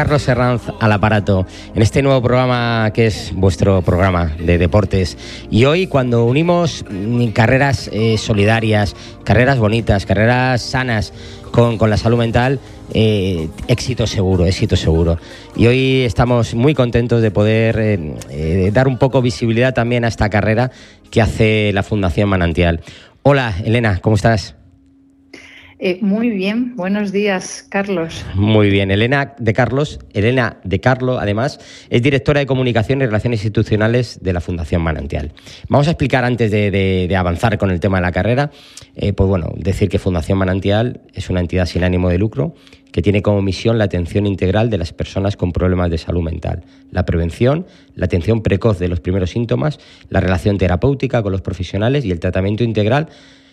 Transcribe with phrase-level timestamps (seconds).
[0.00, 5.18] Carlos Herranz al aparato en este nuevo programa que es vuestro programa de deportes.
[5.50, 11.12] Y hoy cuando unimos mm, carreras eh, solidarias, carreras bonitas, carreras sanas
[11.52, 12.60] con, la salud mental,
[12.94, 15.18] eh, éxito seguro, éxito seguro.
[15.54, 20.30] Y hoy estamos muy contentos de poder eh, dar un poco visibilidad también a esta
[20.30, 20.70] carrera
[21.10, 22.80] que hace la Fundación Manantial.
[23.22, 24.54] Hola, Elena, ¿cómo estás?
[25.82, 28.26] Eh, muy bien, buenos días, Carlos.
[28.34, 31.58] Muy bien, Elena de Carlos, Elena de Carlo, además,
[31.88, 35.32] es directora de Comunicación y Relaciones Institucionales de la Fundación Manantial.
[35.70, 38.50] Vamos a explicar antes de, avanzar con el tema de la carrera,
[38.94, 42.54] eh, pues bueno, decir que Fundación Manantial es una entidad sin ánimo de lucro
[42.92, 46.62] que tiene como misión la atención integral de las personas con problemas de salud mental,
[46.90, 49.78] la prevención, la atención precoz de los primeros síntomas,
[50.10, 53.08] la relación terapéutica con los profesionales y el tratamiento integral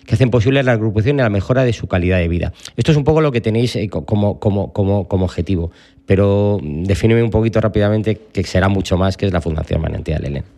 [0.08, 2.54] que hacen posible la agrupación y la mejora de su calidad de vida.
[2.78, 5.70] Esto es un poco lo que tenéis eh, como, como, como, como objetivo,
[6.08, 10.57] pero defíneme un poquito rápidamente que será mucho más que es la Fundación Manantial, Elena.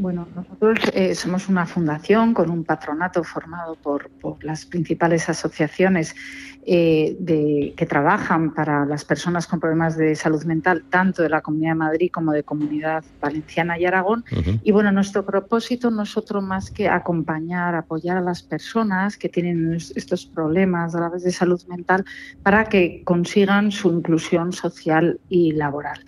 [0.00, 4.08] Bueno, nosotros eh, somos una fundación con un patronato formado por,
[4.42, 6.16] las principales asociaciones
[6.64, 11.72] eh, que trabajan para las personas con problemas de salud mental, tanto de la Comunidad
[11.72, 14.24] de Madrid como de Comunidad Valenciana y Aragón.
[14.62, 19.28] Y bueno, nuestro propósito no es otro más que acompañar, apoyar a las personas que
[19.28, 22.06] tienen estos problemas graves de salud mental
[22.42, 26.00] para que consigan su inclusión social y laboral.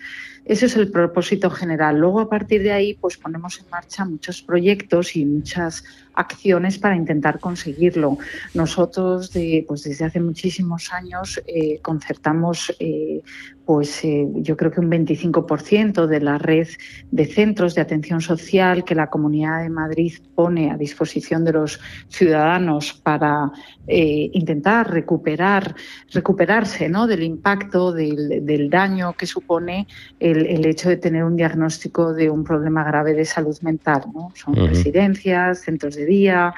[0.45, 1.97] Ese es el propósito general.
[1.97, 5.85] Luego, a partir de ahí, pues ponemos en marcha muchos proyectos y muchas
[6.15, 8.17] acciones para intentar conseguirlo.
[8.53, 9.31] Nosotros,
[9.67, 13.21] pues desde hace muchísimos años, eh, concertamos eh,
[13.65, 16.67] pues eh, yo creo que un 25% de la red
[17.11, 21.79] de centros de atención social que la Comunidad de Madrid pone a disposición de los
[22.09, 23.51] ciudadanos para
[23.87, 25.75] eh, intentar recuperar,
[26.11, 27.07] recuperarse ¿no?
[27.07, 29.87] del impacto, del, daño que supone
[30.19, 34.03] el, hecho de tener un diagnóstico de un problema grave de salud mental.
[34.13, 34.31] ¿no?
[34.35, 36.53] Son residencias, centros de día.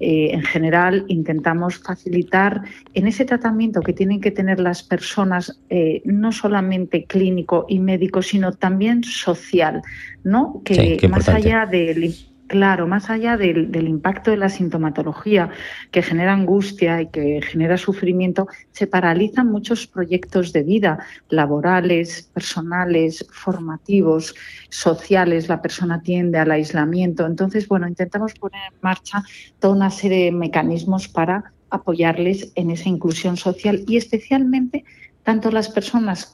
[0.00, 2.62] Eh, en general intentamos facilitar
[2.94, 8.22] en ese tratamiento que tienen que tener las personas, eh, no solamente clínico y médico,
[8.22, 9.82] sino también social,
[10.24, 10.62] ¿no?
[10.64, 12.14] Que más allá del
[12.54, 15.50] Claro, más allá del, impacto de la sintomatología
[15.90, 21.00] que genera angustia y que genera sufrimiento, se paralizan muchos proyectos de vida
[21.30, 24.36] laborales, personales, formativos,
[24.68, 25.48] sociales.
[25.48, 27.26] La persona tiende al aislamiento.
[27.26, 29.24] Entonces, bueno, intentamos poner en marcha
[29.58, 34.84] toda una serie de mecanismos para apoyarles en esa inclusión social y especialmente
[35.24, 36.30] tanto las personas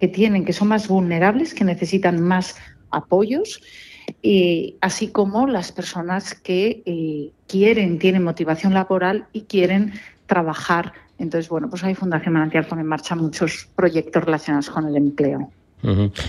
[0.00, 2.56] que tienen, que son más vulnerables, que necesitan más
[2.90, 3.60] apoyos,
[4.28, 9.92] y así como las personas que eh, quieren, tienen motivación laboral y quieren
[10.26, 10.92] trabajar.
[11.20, 15.52] Entonces, bueno, pues hay Fundación Manantial pone en marcha muchos proyectos relacionados con el empleo.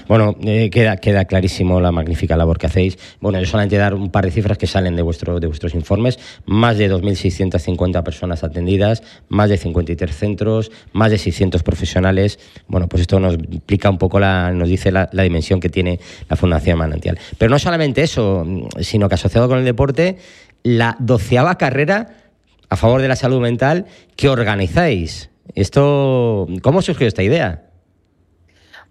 [0.07, 2.97] Bueno, eh, queda, queda clarísimo la magnífica labor que hacéis.
[3.19, 6.19] Bueno, yo solamente dar un par de cifras que salen de, vuestro, de vuestros informes.
[6.45, 12.39] Más de 2.650 personas atendidas, más de 53 centros, más de 600 profesionales.
[12.67, 16.35] Bueno, pues esto nos explica un poco, la, nos dice la, dimensión que tiene la
[16.35, 17.17] Fundación Manantial.
[17.37, 18.45] Pero no solamente eso,
[18.81, 20.17] sino que asociado con el deporte,
[20.63, 22.27] la doceava carrera
[22.69, 23.85] a favor de la salud mental
[24.15, 25.29] que organizáis.
[25.55, 27.66] Esto, ¿Cómo surgió esta idea?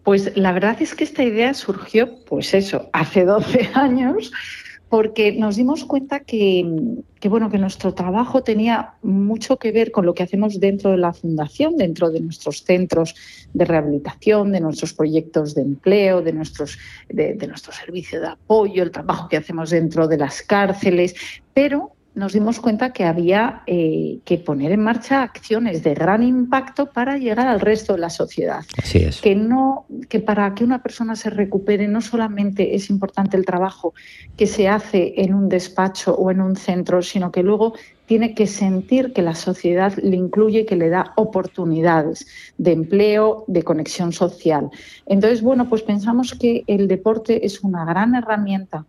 [0.07, 4.31] Pues la verdad es que esta idea surgió, pues eso, hace 12 años,
[4.89, 6.65] porque nos dimos cuenta que,
[7.29, 11.13] bueno, que nuestro trabajo tenía mucho que ver con lo que hacemos dentro de la
[11.13, 13.17] fundación, dentro de nuestros centros
[13.53, 16.79] de rehabilitación, de nuestros proyectos de empleo, de nuestros,
[17.09, 21.17] de, de nuestro servicio de apoyo, el trabajo que hacemos dentro de las cárceles,
[21.53, 26.91] pero nos dimos cuenta que había eh, que poner en marcha acciones de gran impacto
[26.91, 28.65] para llegar al resto de la sociedad.
[28.79, 29.21] Así es.
[29.21, 33.93] Que no, que para que una persona se recupere no solamente es importante el trabajo
[34.35, 37.75] que se hace en un despacho o en un centro, sino que luego
[38.07, 42.27] tiene que sentir que la sociedad le incluye, que le da oportunidades
[42.57, 44.71] de empleo, de conexión social.
[45.05, 48.87] Entonces, bueno, pues pensamos que el deporte es una gran herramienta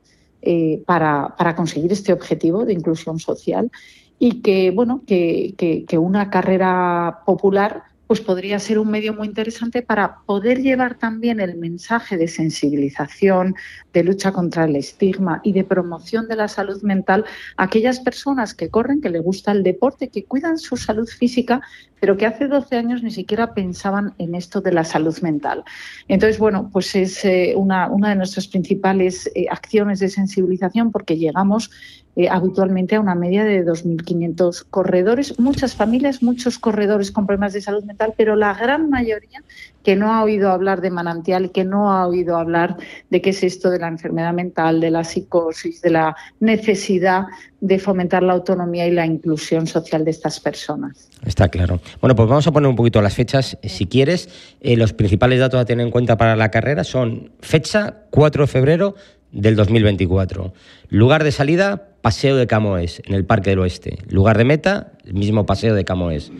[0.49, 3.69] eh, para, conseguir este objetivo de inclusión social
[4.17, 9.81] y que, bueno, que, que, una carrera popular pues podría ser un medio muy interesante
[9.81, 13.55] para poder llevar también el mensaje de sensibilización,
[13.93, 17.25] de lucha contra el estigma y de promoción de la salud mental
[17.57, 21.61] a aquellas personas que corren, que les gusta el deporte, que cuidan su salud física,
[21.99, 25.63] pero que hace 12 años ni siquiera pensaban en esto de la salud mental.
[26.07, 31.17] Entonces, bueno, pues es eh, una, una, de nuestras principales eh, acciones de sensibilización porque
[31.17, 31.71] llegamos
[32.17, 37.61] eh, habitualmente a una media de 2.500 corredores, muchas familias, muchos corredores con problemas de
[37.61, 39.43] salud mental, pero la gran mayoría
[39.83, 42.75] que no ha oído hablar de manantial, que no ha oído hablar
[43.11, 47.27] de qué es esto de la enfermedad mental, de la psicosis, de la necesidad
[47.61, 51.09] de fomentar la autonomía y la inclusión social de estas personas.
[51.23, 51.79] Está claro.
[52.01, 54.27] Bueno, pues vamos a poner un poquito las fechas, si quieres.
[54.59, 58.47] Eh, los principales datos a tener en cuenta para la carrera son fecha 4 de
[58.47, 58.95] febrero
[59.31, 60.53] del 2024.
[60.89, 63.97] Lugar de salida, Paseo de Camoes, en el Parque del Oeste.
[64.07, 66.31] Lugar de meta, el mismo Paseo de Camoes.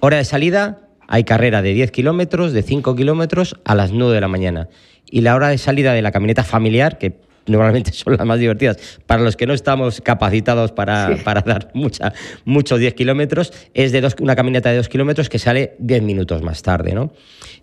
[0.00, 4.20] Hora de salida, hay carrera de 10 kilómetros, de 5 kilómetros a las 9 de
[4.22, 4.70] la mañana.
[5.04, 8.78] Y la hora de salida de la camioneta familiar, que normalmente son las más divertidas,
[9.04, 12.14] para los que no estamos capacitados para, para dar mucha,
[12.46, 16.40] muchos 10 kilómetros, es de dos, una caminata de 2 kilómetros que sale 10 minutos
[16.40, 16.94] más tarde.
[16.94, 17.12] ¿no?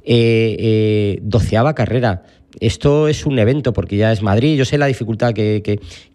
[0.03, 2.21] Eh, eh, doceava carrera
[2.59, 4.57] esto es un evento porque ya es Madrid.
[4.57, 5.61] Yo sé la dificultad que,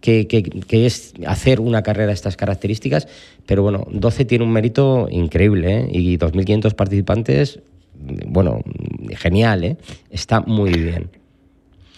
[0.01, 3.09] que, es hacer una carrera de estas características,
[3.47, 5.89] pero bueno, 12 tiene un mérito increíble ¿eh?
[5.93, 7.61] y 2.500 participantes,
[8.27, 8.61] bueno,
[9.17, 9.77] genial, ¿eh?
[10.11, 11.24] está muy bien.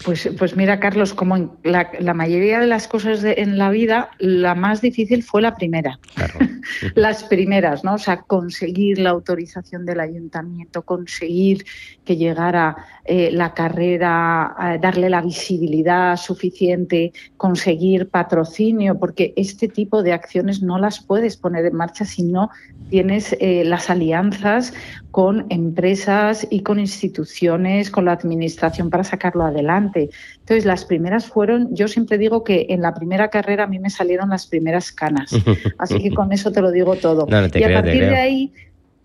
[0.04, 4.54] Pues, pues mira, Carlos, como en la, mayoría de las cosas en la vida, la
[4.54, 5.98] más difícil fue la primera.
[6.94, 7.94] las primeras, ¿no?
[7.94, 11.64] O sea, conseguir la autorización del ayuntamiento, conseguir
[12.04, 20.02] que llegara eh, la carrera, eh, darle la visibilidad suficiente, conseguir patrocinio, porque este tipo
[20.02, 22.50] de acciones no las puedes poner en marcha si no
[22.90, 24.72] tienes eh, las alianzas
[25.10, 29.85] con empresas y con instituciones, con la administración para sacarlo adelante.
[29.94, 33.90] Entonces, las primeras fueron, yo siempre digo que en la primera carrera a mí me
[33.90, 35.30] salieron las primeras canas.
[35.78, 37.26] Así que con eso te lo digo todo.
[37.54, 38.52] y a partir de ahí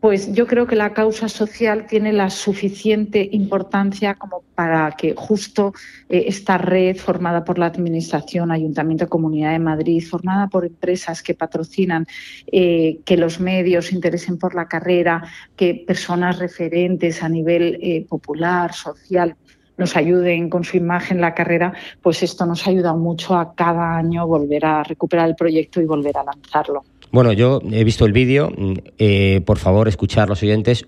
[0.02, 5.74] pues yo creo que la causa social tiene la suficiente importancia como para que justo
[6.10, 11.36] eh, esta red formada por la Administración, Ayuntamiento, Comunidad de Madrid, formada por empresas que
[11.36, 12.08] patrocinan,
[12.52, 15.22] eh, que los medios se interesen por la carrera,
[15.56, 19.36] que personas referentes a nivel eh, popular, social,
[19.78, 24.28] nos ayuden con su imagen la carrera, pues esto nos ayuda mucho a cada año
[24.28, 26.84] volver a recuperar el proyecto y volver a lanzarlo.
[27.12, 28.52] Bueno, yo he visto el vídeo.
[28.98, 30.86] Eh, por favor, escuchar los oyentes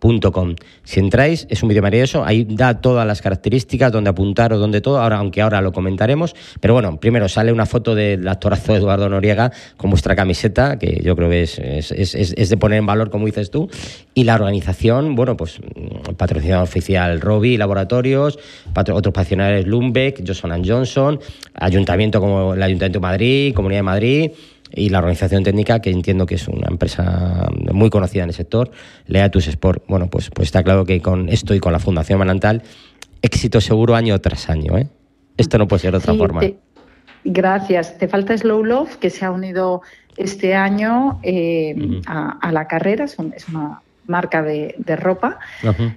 [0.00, 0.54] www.carrerasalumental.com
[0.84, 4.80] si entráis, es un vídeo maravilloso, ahí da todas las características, donde apuntar o donde
[4.80, 6.34] todo, ahora, aunque ahora lo comentaremos.
[6.60, 11.16] Pero bueno, primero sale una foto del actorazo Eduardo Noriega con vuestra camiseta, que yo
[11.16, 13.68] creo que es, es, de poner en valor, como dices tú.
[14.14, 15.58] Y la organización, bueno, pues
[16.16, 18.38] patrocinador oficial Robi Laboratorios,
[18.74, 21.20] otros patrocinadores Lumbeck, Johnson Johnson,
[21.54, 24.30] ayuntamiento como el Ayuntamiento de Madrid, Comunidad de Madrid
[24.72, 28.70] y la organización técnica, que entiendo que es una empresa muy conocida en el sector,
[29.06, 29.84] Leatus Sport.
[29.88, 32.62] Bueno, pues, pues está claro que con esto y con la Fundación Manantal,
[33.22, 34.76] éxito seguro año tras año.
[34.78, 34.88] ¿eh?
[35.36, 36.40] Esto no puede ser de otra forma.
[37.24, 37.98] gracias.
[37.98, 39.82] Te falta Slow Love, que se ha unido
[40.16, 43.04] este año eh, a, la carrera.
[43.04, 43.18] Es,
[43.48, 45.38] una marca de, ropa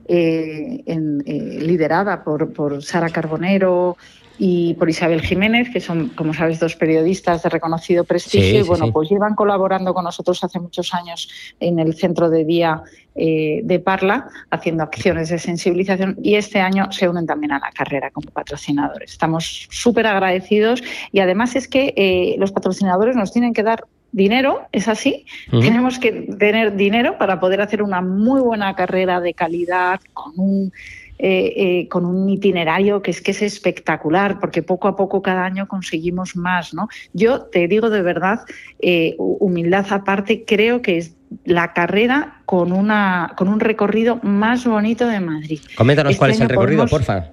[0.07, 3.97] eh, eh, liderada por, por Sara Carbonero
[4.41, 8.61] y por Isabel Jiménez, que son, como sabes, dos periodistas de reconocido prestigio.
[8.61, 11.29] y bueno, pues llevan colaborando con nosotros hace muchos años
[11.59, 12.81] en el centro de día
[13.15, 17.69] eh, de Parla, haciendo acciones de sensibilización y este año se unen también a la
[17.71, 19.11] carrera como patrocinadores.
[19.11, 20.81] Estamos súper agradecidos
[21.11, 25.25] y además es que eh, los patrocinadores nos tienen que dar dinero, es así.
[25.51, 30.71] Tenemos que tener dinero para poder hacer una muy buena carrera de calidad con un
[31.21, 35.43] eh, eh, con un itinerario que es que es espectacular, porque poco a poco cada
[35.43, 36.73] año conseguimos más.
[36.73, 36.87] ¿no?
[37.11, 38.39] Yo te digo de verdad,
[38.79, 45.09] eh, humildad aparte, creo que es la carrera con, una, con un recorrido más bonito
[45.09, 45.59] de Madrid.
[45.75, 47.31] Coméntanos este cuál es el recorrido, porfa.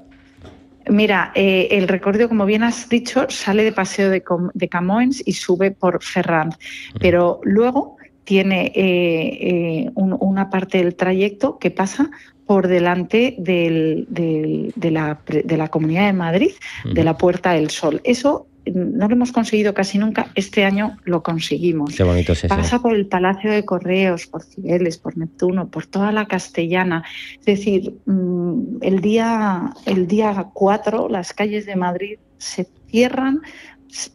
[0.89, 4.25] Mira, el recorrido, como bien has dicho, sale de Paseo de,
[4.55, 6.55] de Camoens y sube por Ferrand,
[6.99, 12.11] pero luego tiene una parte del trayecto que pasa
[12.47, 16.53] por delante del, de, la, de, la, Comunidad de Madrid,
[16.85, 18.01] de la Puerta del Sol.
[18.05, 21.95] Eso no lo hemos conseguido casi nunca, este año lo conseguimos.
[21.95, 22.55] Qué bonito es eso.
[22.55, 27.05] Pasa por el Palacio de Correos, por Cibeles, por Neptuno, por toda la Castellana.
[27.41, 33.41] Es decir, mm, el día, el día 4 las calles de Madrid se cierran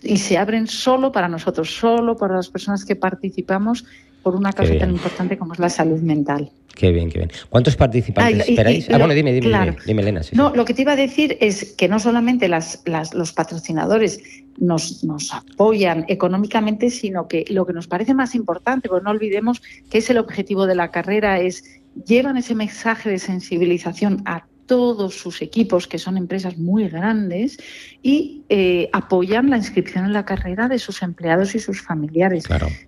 [0.04, 3.86] y se abren solo para nosotros, solo para las personas que participamos
[4.24, 6.52] por una causa tan importante como es la salud mental.
[6.76, 7.32] Qué bien, qué bien.
[7.50, 8.90] ¿Cuántos participantes esperáis?
[8.90, 10.22] ah, bueno, dime, dime, dime, Elena.
[10.34, 12.82] no, lo que te iba a decir es que no solamente las,
[13.14, 14.22] los patrocinadores
[14.58, 19.62] nos, nos apoyan económicamente, sino que lo que nos parece más importante, pues no olvidemos
[19.90, 21.64] que es el objetivo de la carrera, es
[22.06, 27.58] llevan ese mensaje de sensibilización a todos sus equipos, que son empresas muy grandes,
[28.02, 32.46] y eh, apoyan la inscripción en la carrera de sus empleados y sus familiares.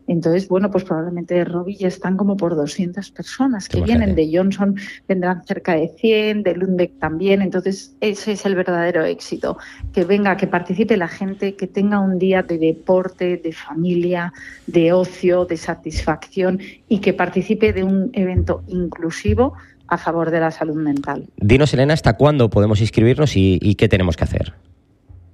[0.08, 4.32] Entonces, bueno, pues probablemente de Robbie ya están como por 200 personas que vienen, de
[4.34, 4.78] Johnson
[5.10, 9.58] vendrán cerca de 100, de Lundbeck también, entonces ese es el verdadero éxito,
[9.92, 14.32] que venga, que participe la gente, que tenga un día de deporte, de familia,
[14.68, 19.56] de ocio, de satisfacción y que participe de un evento inclusivo
[19.94, 21.28] a favor de la salud mental.
[21.38, 24.54] Dinos, Elena, ¿hasta cuándo podemos inscribirnos y, qué tenemos que hacer?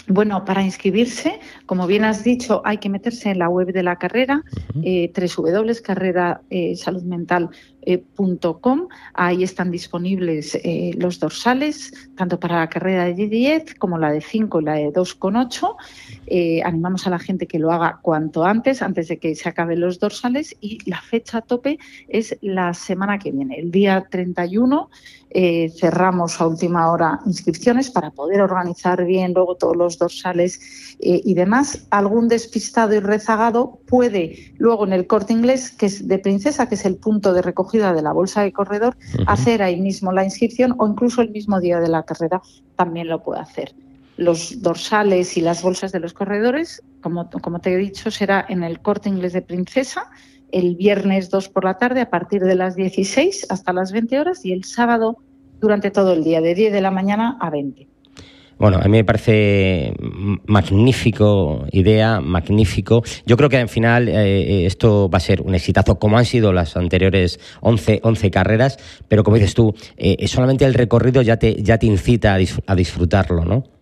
[0.08, 3.96] Bueno, para inscribirse, como bien has dicho, hay que meterse en la web de la
[3.98, 4.44] carrera,
[4.84, 8.04] eh, www.carrerasaludmental.com eh,
[9.14, 14.22] Ahí están disponibles eh, los dorsales, tanto para la carrera de 10 como la de
[14.22, 15.76] 5 y la de 2,8.
[16.28, 19.80] Eh, animamos a la gente que lo haga cuanto antes, antes de que se acaben
[19.80, 20.56] los dorsales.
[20.62, 24.90] Y la fecha tope es la semana que viene, el día 31.
[25.32, 31.34] Eh, cerramos a última hora inscripciones para poder organizar bien luego todos los dorsales y
[31.34, 31.88] demás.
[31.92, 36.76] Algún despistado y rezagado puede luego en el corte inglés, que es de princesa, que
[36.76, 38.98] es el punto de recogida de la bolsa de corredor,
[39.28, 42.42] hacer ahí mismo la inscripción o incluso el mismo día de la carrera
[42.76, 43.74] también lo puede hacer.
[44.18, 48.64] Los dorsales y las bolsas de los corredores, como, como te he dicho, será en
[48.64, 50.10] el corte inglés de Princesa
[50.52, 54.46] el viernes 2 por la tarde a partir de las 16 hasta las 20 horas
[54.46, 55.18] y el sábado
[55.60, 57.89] durante todo el día, de 10 de la mañana a 20.
[58.60, 59.94] Bueno, a mí me parece
[60.46, 63.04] magnífico idea, magnífico.
[63.26, 66.26] Yo creo que al final eh, eh, esto va a ser un exitazo, como han
[66.26, 71.38] sido las anteriores 11, 11 carreras, pero como dices tú, eh, solamente el recorrido ya
[71.38, 73.79] te, ya te incita a disfrutarlo, ¿no?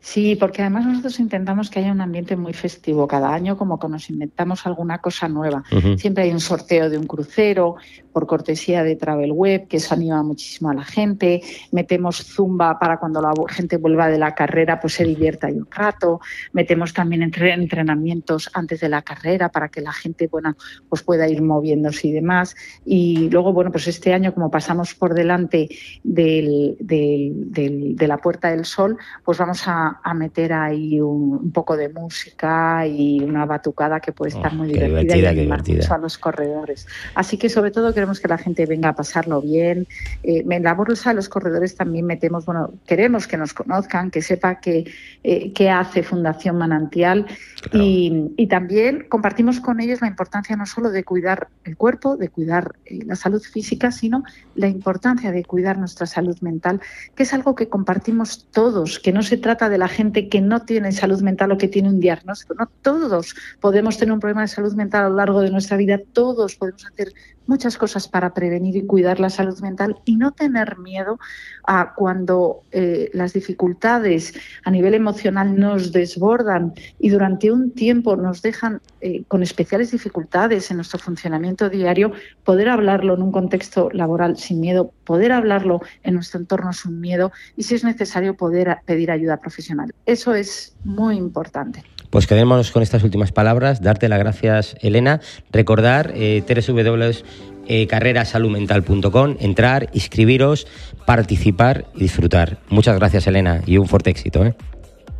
[0.00, 3.88] Sí, porque además nosotros intentamos que haya un ambiente muy festivo cada año, como que
[3.88, 5.64] nos inventamos alguna cosa nueva.
[5.96, 7.76] Siempre hay un sorteo de un crucero
[8.12, 11.42] por cortesía de Travel Web, que eso anima muchísimo a la gente.
[11.70, 15.68] Metemos zumba para cuando la gente vuelva de la carrera, pues se divierta ahí un
[15.70, 16.20] rato.
[16.52, 20.56] Metemos también entrenamientos antes de la carrera para que la gente, bueno,
[20.88, 22.54] pues pueda ir moviéndose y demás.
[22.84, 25.68] Y luego, bueno, pues este año, como pasamos por delante
[26.02, 31.88] del, de la Puerta del Sol, pues vamos a a, meter ahí un, poco de
[31.88, 36.18] música y una batucada que puede estar oh, muy divertida, y animar mucho a los
[36.18, 36.86] corredores.
[37.14, 39.86] Así que sobre todo queremos que la gente venga a pasarlo bien.
[40.22, 44.22] Eh, en la bolsa de los corredores también metemos, bueno, queremos que nos conozcan, que
[44.22, 44.84] sepa qué
[45.22, 47.26] eh, hace Fundación Manantial
[47.72, 52.28] y, y, también compartimos con ellos la importancia no solo de cuidar el cuerpo, de
[52.28, 56.80] cuidar eh, la salud física, sino la importancia de cuidar nuestra salud mental,
[57.14, 60.62] que es algo que compartimos todos, que no se trata de la gente que no
[60.62, 62.54] tiene salud mental o que tiene un diagnóstico.
[62.54, 66.00] No todos podemos tener un problema de salud mental a lo largo de nuestra vida,
[66.12, 67.12] todos podemos hacer
[67.46, 71.18] muchas cosas para prevenir y cuidar la salud mental y no tener miedo
[71.64, 74.34] a cuando eh, las dificultades
[74.64, 80.70] a nivel emocional nos desbordan y durante un tiempo nos dejan eh, con especiales dificultades
[80.70, 82.12] en nuestro funcionamiento diario,
[82.44, 87.32] poder hablarlo en un contexto laboral sin miedo, poder hablarlo en nuestro entorno sin miedo
[87.56, 89.94] y si es necesario poder pedir ayuda profesional.
[90.06, 91.84] Eso es muy importante.
[92.12, 93.80] Pues quedémonos con estas últimas palabras.
[93.80, 95.22] Darte las gracias, Elena.
[95.50, 100.66] Recordar eh, www.carrerasaludmental.com, entrar, inscribiros,
[101.06, 102.58] participar y disfrutar.
[102.68, 104.44] Muchas gracias, Elena, y un fuerte éxito.
[104.44, 104.54] ¿eh?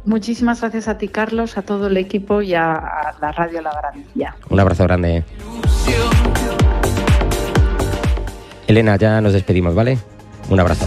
[0.05, 4.37] Muchísimas gracias a ti, Carlos, a todo el equipo y a, la Radio La Garantía.
[4.51, 5.17] Un abrazo grande.
[5.17, 5.25] ¿eh?
[8.67, 9.97] Elena, ya nos despedimos, ¿vale?
[10.51, 10.87] Un abrazo.